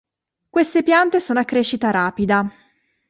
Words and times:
Queste 0.49 0.81
piante 0.81 1.19
sono 1.19 1.41
a 1.41 1.45
crescita 1.45 1.91
rapida. 1.91 2.51